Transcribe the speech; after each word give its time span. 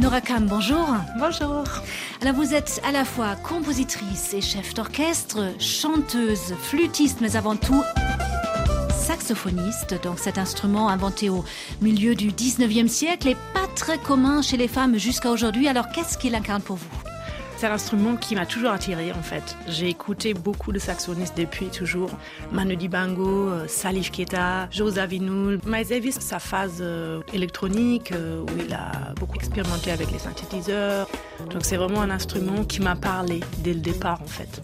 Nora 0.00 0.20
Kam, 0.20 0.46
bonjour. 0.46 0.86
Bonjour. 1.18 1.64
Alors 2.20 2.34
vous 2.34 2.52
êtes 2.52 2.82
à 2.86 2.92
la 2.92 3.04
fois 3.06 3.34
compositrice 3.36 4.34
et 4.34 4.42
chef 4.42 4.74
d'orchestre, 4.74 5.54
chanteuse, 5.58 6.54
flûtiste, 6.60 7.22
mais 7.22 7.34
avant 7.34 7.56
tout 7.56 7.82
saxophoniste. 8.94 9.94
Donc 10.02 10.18
cet 10.18 10.36
instrument 10.36 10.90
inventé 10.90 11.30
au 11.30 11.44
milieu 11.80 12.14
du 12.14 12.30
19e 12.30 12.88
siècle 12.88 13.28
est 13.28 13.38
pas 13.54 13.66
très 13.74 13.96
commun 13.96 14.42
chez 14.42 14.58
les 14.58 14.68
femmes 14.68 14.98
jusqu'à 14.98 15.30
aujourd'hui. 15.30 15.66
Alors 15.66 15.88
qu'est-ce 15.88 16.18
qu'il 16.18 16.34
incarne 16.34 16.62
pour 16.62 16.76
vous? 16.76 17.05
C'est 17.56 17.66
un 17.66 17.72
instrument 17.72 18.16
qui 18.16 18.34
m'a 18.34 18.46
toujours 18.46 18.70
attiré 18.70 19.12
en 19.12 19.22
fait. 19.22 19.56
J'ai 19.66 19.88
écouté 19.88 20.34
beaucoup 20.34 20.72
de 20.72 20.78
saxophonistes 20.78 21.36
depuis 21.36 21.66
toujours. 21.66 22.10
Manu 22.52 22.76
Dibango, 22.76 23.48
euh, 23.48 23.66
Salif 23.66 24.10
Keita, 24.10 24.68
Jose 24.70 24.98
Avinoul. 24.98 25.58
Miles 25.66 25.88
Davis, 25.88 26.20
sa 26.20 26.38
phase 26.38 26.78
euh, 26.80 27.22
électronique 27.32 28.12
euh, 28.12 28.42
où 28.42 28.46
il 28.66 28.72
a 28.74 29.14
beaucoup 29.14 29.36
expérimenté 29.36 29.90
avec 29.90 30.10
les 30.10 30.18
synthétiseurs. 30.18 31.08
Donc 31.50 31.64
c'est 31.64 31.76
vraiment 31.76 32.02
un 32.02 32.10
instrument 32.10 32.64
qui 32.64 32.80
m'a 32.80 32.94
parlé 32.94 33.40
dès 33.58 33.72
le 33.72 33.80
départ 33.80 34.20
en 34.22 34.26
fait. 34.26 34.62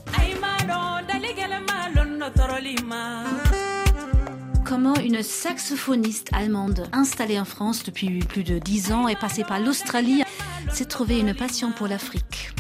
Comment 4.65 4.95
une 4.97 5.23
saxophoniste 5.23 6.29
allemande 6.33 6.87
installée 6.93 7.39
en 7.39 7.45
France 7.45 7.85
depuis 7.85 8.21
plus 8.21 8.43
de 8.43 8.59
dix 8.59 8.93
ans 8.93 9.09
et 9.09 9.17
passée 9.17 9.45
par 9.45 9.61
l'Australie 9.61 10.23
s'est 10.71 10.87
trouvée 10.87 11.19
une 11.19 11.35
passion 11.35 11.73
pour 11.73 11.89
l'Afrique 11.89 12.53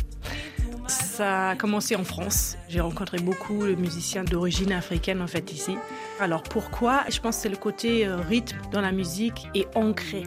ça 1.12 1.50
a 1.50 1.56
commencé 1.56 1.94
en 1.94 2.04
France. 2.04 2.56
J'ai 2.70 2.80
rencontré 2.80 3.18
beaucoup 3.18 3.66
de 3.66 3.74
musiciens 3.74 4.24
d'origine 4.24 4.72
africaine 4.72 5.20
en 5.20 5.26
fait 5.26 5.52
ici. 5.52 5.76
Alors 6.20 6.42
pourquoi? 6.42 7.04
Je 7.10 7.20
pense 7.20 7.36
que 7.36 7.42
c'est 7.42 7.48
le 7.50 7.56
côté 7.56 8.06
euh, 8.06 8.16
rythme 8.16 8.56
dans 8.72 8.80
la 8.80 8.92
musique 8.92 9.46
et 9.54 9.66
ancré. 9.74 10.22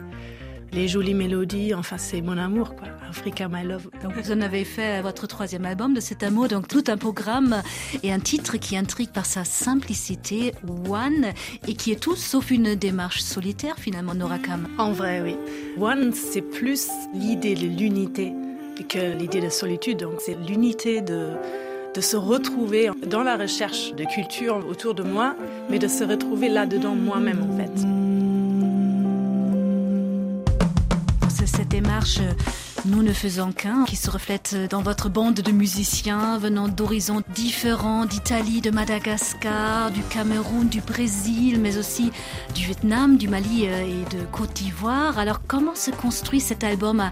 Les 0.72 0.86
jolies 0.86 1.14
mélodies, 1.14 1.74
enfin 1.74 1.98
c'est 1.98 2.20
mon 2.20 2.38
amour 2.38 2.76
quoi. 2.76 2.86
Africa 3.08 3.48
My 3.48 3.64
Love. 3.64 3.88
Donc 4.02 4.12
vous 4.12 4.30
en 4.30 4.40
avez 4.40 4.64
fait 4.64 5.02
votre 5.02 5.26
troisième 5.26 5.64
album 5.64 5.92
de 5.92 6.00
cet 6.00 6.22
amour, 6.22 6.46
donc 6.46 6.68
tout 6.68 6.84
un 6.86 6.96
programme 6.96 7.62
et 8.04 8.12
un 8.12 8.20
titre 8.20 8.56
qui 8.56 8.76
intrigue 8.76 9.10
par 9.10 9.26
sa 9.26 9.44
simplicité, 9.44 10.54
One, 10.88 11.32
et 11.66 11.74
qui 11.74 11.90
est 11.90 12.00
tout 12.00 12.16
sauf 12.16 12.50
une 12.52 12.76
démarche 12.76 13.22
solitaire 13.22 13.76
finalement, 13.78 14.14
Norakam. 14.14 14.68
En 14.78 14.92
vrai, 14.92 15.20
oui. 15.20 15.36
One, 15.80 16.12
c'est 16.12 16.42
plus 16.42 16.88
l'idée 17.14 17.54
de 17.54 17.66
l'unité 17.66 18.32
que 18.84 19.16
l'idée 19.16 19.40
de 19.40 19.48
solitude. 19.48 19.98
Donc 19.98 20.20
c'est 20.20 20.36
l'unité 20.46 21.00
de, 21.00 21.30
de 21.94 22.00
se 22.00 22.16
retrouver 22.16 22.90
dans 23.06 23.22
la 23.22 23.36
recherche 23.36 23.94
de 23.94 24.04
culture 24.04 24.64
autour 24.68 24.94
de 24.94 25.02
moi, 25.02 25.34
mais 25.70 25.78
de 25.78 25.88
se 25.88 26.04
retrouver 26.04 26.48
là-dedans 26.48 26.94
moi-même 26.94 27.42
en 27.42 27.56
fait. 27.56 27.70
C'est 31.30 31.46
cette 31.46 31.68
démarche 31.68 32.20
nous 32.86 33.02
ne 33.02 33.12
faisons 33.12 33.52
qu'un, 33.52 33.84
qui 33.84 33.96
se 33.96 34.10
reflète 34.10 34.56
dans 34.70 34.82
votre 34.82 35.08
bande 35.08 35.34
de 35.34 35.50
musiciens 35.50 36.38
venant 36.38 36.68
d'horizons 36.68 37.22
différents, 37.34 38.06
d'Italie, 38.06 38.60
de 38.60 38.70
Madagascar, 38.70 39.90
du 39.90 40.02
Cameroun, 40.02 40.68
du 40.68 40.80
Brésil, 40.80 41.58
mais 41.60 41.78
aussi 41.78 42.10
du 42.54 42.64
Vietnam, 42.64 43.16
du 43.16 43.28
Mali 43.28 43.66
euh, 43.66 43.82
et 43.82 44.16
de 44.16 44.24
Côte 44.30 44.52
d'Ivoire. 44.54 45.18
Alors 45.18 45.40
comment 45.46 45.74
se 45.74 45.90
construit 45.90 46.40
cet 46.40 46.64
album 46.64 47.00
à, 47.00 47.10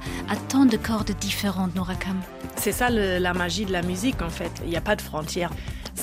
tant 0.48 0.64
de 0.64 0.76
cordes 0.76 1.12
différentes, 1.20 1.74
Norakam 1.74 2.20
C'est 2.56 2.72
ça 2.72 2.90
la 2.90 3.34
magie 3.34 3.64
de 3.64 3.72
la 3.72 3.82
musique 3.82 4.22
en 4.22 4.30
fait, 4.30 4.52
il 4.64 4.70
n'y 4.70 4.76
a 4.76 4.80
pas 4.80 4.96
de 4.96 5.02
frontières. 5.02 5.50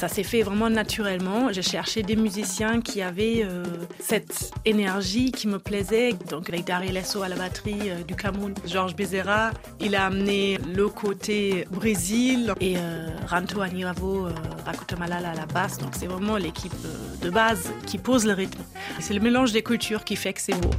Ça 0.01 0.07
s'est 0.07 0.23
fait 0.23 0.41
vraiment 0.41 0.71
naturellement. 0.71 1.53
J'ai 1.53 1.61
cherché 1.61 2.01
des 2.01 2.15
musiciens 2.15 2.81
qui 2.81 3.03
avaient 3.03 3.43
euh, 3.43 3.63
cette 3.99 4.51
énergie 4.65 5.31
qui 5.31 5.47
me 5.47 5.59
plaisait. 5.59 6.13
Donc 6.27 6.49
avec 6.49 6.65
Daryl 6.65 6.91
Lesso 6.91 7.21
à 7.21 7.29
la 7.29 7.35
batterie 7.35 7.91
euh, 7.91 8.01
du 8.01 8.15
Cameroun, 8.15 8.55
Georges 8.65 8.95
Bezerra, 8.95 9.51
il 9.79 9.95
a 9.95 10.07
amené 10.07 10.57
le 10.75 10.89
côté 10.89 11.67
Brésil 11.69 12.51
et 12.59 12.77
euh, 12.77 13.09
Ranto 13.27 13.61
Aniravo, 13.61 14.25
euh, 14.25 14.31
Rakuta 14.65 14.95
Malala 14.95 15.29
à 15.29 15.35
la 15.35 15.45
basse. 15.45 15.77
Donc 15.77 15.91
c'est 15.93 16.07
vraiment 16.07 16.37
l'équipe 16.37 16.73
de 17.21 17.29
base 17.29 17.71
qui 17.85 17.99
pose 17.99 18.25
le 18.25 18.33
rythme. 18.33 18.63
C'est 19.01 19.13
le 19.13 19.19
mélange 19.19 19.51
des 19.51 19.61
cultures 19.61 20.03
qui 20.03 20.15
fait 20.15 20.33
que 20.33 20.41
c'est 20.41 20.59
beau. 20.59 20.71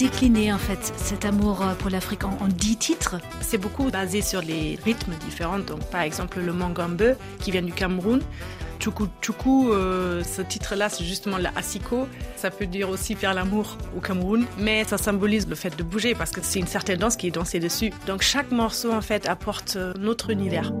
Déclinez 0.00 0.50
en 0.50 0.56
fait 0.56 0.94
cet 0.96 1.26
amour 1.26 1.60
euh, 1.60 1.74
pour 1.74 1.90
l'Afrique 1.90 2.24
en, 2.24 2.48
dix 2.48 2.78
titres 2.78 3.16
C'est 3.42 3.58
beaucoup 3.58 3.90
basé 3.90 4.22
sur 4.22 4.40
les 4.40 4.78
rythmes 4.82 5.12
différents. 5.26 5.58
Donc, 5.58 5.84
par 5.90 6.00
exemple, 6.00 6.40
le 6.40 6.54
mangambe 6.54 7.16
qui 7.38 7.50
vient 7.50 7.60
du 7.60 7.74
Cameroun. 7.74 8.22
Chuku 8.78 9.08
Chuku, 9.20 9.70
euh, 9.74 10.24
ce 10.24 10.40
titre-là, 10.40 10.88
c'est 10.88 11.04
justement 11.04 11.36
l'asiko. 11.36 12.08
Ça 12.36 12.50
peut 12.50 12.64
dire 12.64 12.88
aussi 12.88 13.14
faire 13.14 13.34
l'amour 13.34 13.76
au 13.94 14.00
Cameroun, 14.00 14.46
mais 14.56 14.84
ça 14.84 14.96
symbolise 14.96 15.46
le 15.46 15.54
fait 15.54 15.76
de 15.76 15.82
bouger 15.82 16.14
parce 16.14 16.30
que 16.30 16.40
c'est 16.42 16.60
une 16.60 16.66
certaine 16.66 16.98
danse 16.98 17.16
qui 17.16 17.26
est 17.26 17.30
dansée 17.32 17.60
dessus. 17.60 17.92
Donc 18.06 18.22
chaque 18.22 18.50
morceau, 18.52 18.92
en 18.92 19.02
fait, 19.02 19.28
apporte 19.28 19.76
euh, 19.76 19.92
notre 19.98 20.30
univers. 20.30 20.72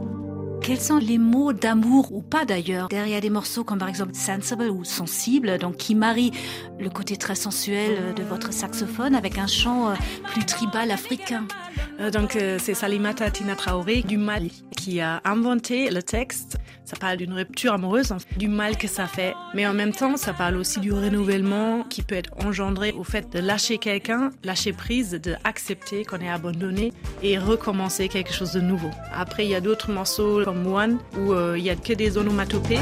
Quels 0.62 0.80
sont 0.80 0.98
les 0.98 1.18
mots 1.18 1.52
d'amour 1.52 2.12
ou 2.12 2.22
pas 2.22 2.44
d'ailleurs 2.44 2.88
derrière 2.88 3.20
des 3.20 3.30
morceaux 3.30 3.64
comme 3.64 3.78
par 3.78 3.88
exemple 3.88 4.14
sensible 4.14 4.64
ou 4.64 4.84
sensible, 4.84 5.58
donc 5.58 5.76
qui 5.76 5.94
marient 5.94 6.32
le 6.78 6.90
côté 6.90 7.16
très 7.16 7.34
sensuel 7.34 8.14
de 8.14 8.22
votre 8.22 8.52
saxophone 8.52 9.14
avec 9.14 9.38
un 9.38 9.46
chant 9.46 9.90
euh, 9.90 9.94
plus 10.26 10.44
tribal 10.44 10.90
africain? 10.90 11.46
Euh, 11.98 12.10
Donc 12.10 12.36
euh, 12.36 12.58
c'est 12.60 12.74
Salimata 12.74 13.30
Tina 13.30 13.56
Traoré 13.56 14.02
du 14.02 14.16
Mali 14.16 14.62
qui 14.76 15.00
a 15.00 15.20
inventé 15.24 15.90
le 15.90 16.02
texte. 16.02 16.58
Ça 16.90 16.96
parle 16.96 17.18
d'une 17.18 17.34
rupture 17.34 17.74
amoureuse, 17.74 18.12
du 18.36 18.48
mal 18.48 18.76
que 18.76 18.88
ça 18.88 19.06
fait, 19.06 19.36
mais 19.54 19.64
en 19.64 19.72
même 19.72 19.92
temps 19.92 20.16
ça 20.16 20.32
parle 20.32 20.56
aussi 20.56 20.80
du 20.80 20.92
renouvellement 20.92 21.84
qui 21.84 22.02
peut 22.02 22.16
être 22.16 22.32
engendré 22.44 22.90
au 22.90 23.04
fait 23.04 23.32
de 23.32 23.38
lâcher 23.38 23.78
quelqu'un, 23.78 24.30
lâcher 24.42 24.72
prise, 24.72 25.12
de 25.12 25.36
accepter 25.44 26.04
qu'on 26.04 26.18
est 26.18 26.28
abandonné 26.28 26.92
et 27.22 27.38
recommencer 27.38 28.08
quelque 28.08 28.32
chose 28.32 28.54
de 28.54 28.60
nouveau. 28.60 28.90
Après 29.14 29.44
il 29.44 29.50
y 29.52 29.54
a 29.54 29.60
d'autres 29.60 29.92
morceaux 29.92 30.42
comme 30.42 30.66
One 30.66 30.98
où 31.16 31.32
euh, 31.32 31.56
il 31.56 31.62
y 31.62 31.70
a 31.70 31.76
que 31.76 31.92
des 31.92 32.18
onomatopées 32.18 32.80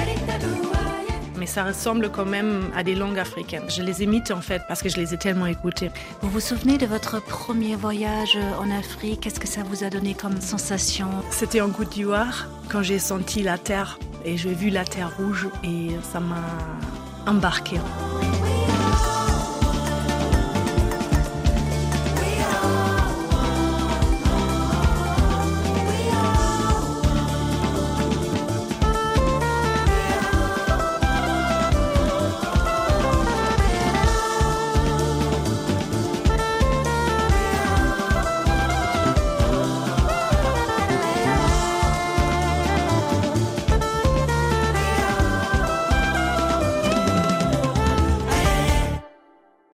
mais 1.38 1.46
ça 1.46 1.64
ressemble 1.64 2.10
quand 2.10 2.26
même 2.26 2.70
à 2.76 2.82
des 2.82 2.94
langues 2.94 3.18
africaines. 3.18 3.64
Je 3.68 3.82
les 3.82 4.02
imite 4.02 4.30
en 4.30 4.40
fait 4.40 4.62
parce 4.68 4.82
que 4.82 4.88
je 4.88 4.96
les 4.96 5.14
ai 5.14 5.16
tellement 5.16 5.46
écoutées. 5.46 5.90
Vous 6.22 6.30
vous 6.30 6.40
souvenez 6.40 6.78
de 6.78 6.86
votre 6.86 7.22
premier 7.22 7.76
voyage 7.76 8.36
en 8.60 8.70
Afrique? 8.70 9.20
Qu'est-ce 9.20 9.40
que 9.40 9.48
ça 9.48 9.62
vous 9.62 9.84
a 9.84 9.90
donné 9.90 10.14
comme 10.14 10.40
sensation? 10.40 11.08
C'était 11.30 11.60
en 11.60 11.70
Côte 11.70 11.90
d'Ivoire 11.90 12.48
quand 12.68 12.82
j'ai 12.82 12.98
senti 12.98 13.42
la 13.42 13.58
terre 13.58 13.98
et 14.24 14.36
j'ai 14.36 14.52
vu 14.52 14.70
la 14.70 14.84
terre 14.84 15.12
rouge 15.16 15.48
et 15.64 15.90
ça 16.12 16.20
m'a 16.20 16.42
embarqué. 17.26 17.76